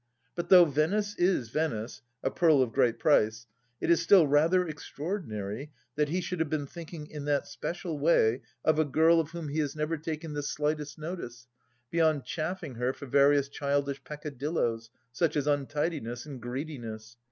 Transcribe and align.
But 0.33 0.49
though 0.49 0.65
Venice 0.65 1.13
is 1.19 1.49
Venice— 1.49 2.01
a 2.27 2.31
pearl 2.31 2.63
of 2.63 2.73
great 2.73 2.97
price— 2.97 3.45
it 3.81 3.91
is 3.91 4.01
still 4.01 4.25
rather 4.25 4.67
extraordinary 4.67 5.71
that 5.95 6.09
he 6.09 6.21
should 6.21 6.39
have 6.39 6.49
been 6.49 6.65
thinking 6.65 7.05
in 7.05 7.25
that 7.25 7.45
special 7.45 7.99
way 7.99 8.41
of 8.65 8.79
a 8.79 8.83
girl 8.83 9.19
of 9.19 9.29
whom 9.29 9.49
he 9.49 9.59
has 9.59 9.75
never 9.75 9.97
taken 9.97 10.33
the 10.33 10.41
slightest 10.41 10.97
notice 10.97 11.45
beyond 11.91 12.25
chaffing 12.25 12.73
her 12.73 12.93
for 12.93 13.05
various 13.05 13.47
childish 13.47 14.03
peccadilloes, 14.03 14.89
such 15.11 15.35
as 15.37 15.45
untidiness 15.45 16.25
and 16.25 16.41
greediness 16.41 17.15